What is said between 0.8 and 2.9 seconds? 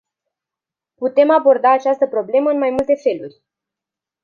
Putem aborda această problemă în mai